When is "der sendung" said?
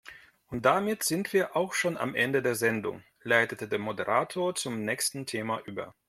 2.41-3.03